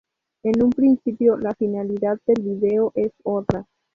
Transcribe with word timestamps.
En 0.41 0.63
un 0.63 0.71
principio 0.71 1.37
la 1.37 1.53
finalidad 1.53 2.17
del 2.25 2.41
video 2.43 2.91
es 2.95 3.11
otra. 3.23 3.67